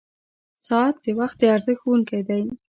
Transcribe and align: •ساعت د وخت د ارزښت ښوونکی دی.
•ساعت 0.65 0.95
د 1.03 1.07
وخت 1.19 1.37
د 1.39 1.43
ارزښت 1.55 1.79
ښوونکی 1.81 2.21
دی. 2.27 2.43